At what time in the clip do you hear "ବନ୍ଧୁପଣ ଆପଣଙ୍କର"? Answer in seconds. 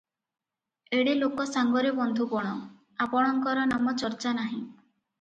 2.01-3.71